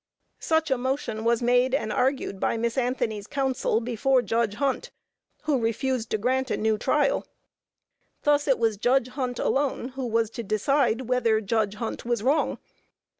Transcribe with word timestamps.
Such 0.39 0.71
a 0.71 0.79
motion 0.79 1.23
was 1.23 1.43
made 1.43 1.75
and 1.75 1.93
argued 1.93 2.39
by 2.39 2.57
Miss 2.57 2.75
Anthony's 2.75 3.27
counsel 3.27 3.79
before 3.79 4.23
Judge 4.23 4.55
Hunt, 4.55 4.89
who 5.43 5.59
refused 5.59 6.09
to 6.09 6.17
grant 6.17 6.49
a 6.49 6.57
new 6.57 6.75
trial. 6.79 7.27
Thus 8.23 8.47
it 8.47 8.57
was 8.57 8.77
Judge 8.77 9.09
Hunt 9.09 9.37
alone 9.37 9.89
who 9.89 10.07
was 10.07 10.31
to 10.31 10.41
decide 10.41 11.01
whether 11.01 11.39
Judge 11.39 11.75
Hunt 11.75 12.03
was 12.03 12.23
wrong. 12.23 12.57